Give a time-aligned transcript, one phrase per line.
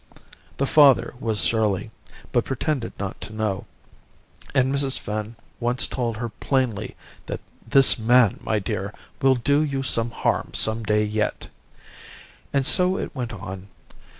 [0.57, 1.91] The father was surly,
[2.31, 3.67] but pretended not to know;
[4.51, 4.97] and Mrs.
[4.97, 6.95] Finn once told her plainly
[7.27, 11.49] that 'this man, my dear, will do you some harm some day yet.'
[12.51, 13.67] And so it went on.